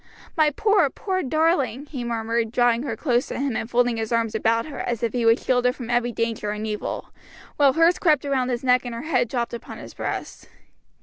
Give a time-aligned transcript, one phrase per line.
[0.35, 4.33] "My poor, poor darling!" he murmured, drawing her close to him and folding his arms
[4.33, 7.11] about her as if he would shield her from every danger and evil,
[7.57, 10.47] while hers crept around his neck and her head dropped upon his breast.